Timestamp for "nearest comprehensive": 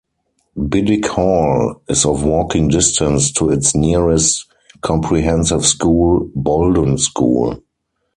3.75-5.63